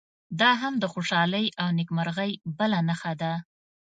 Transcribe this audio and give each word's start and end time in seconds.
دا 0.39 0.51
هم 0.61 0.73
د 0.79 0.85
خوشالۍ 0.93 1.45
او 1.61 1.67
نیکمرغۍ 1.77 2.31
بله 2.57 2.79
نښه 2.87 3.13
ده. 3.21 3.33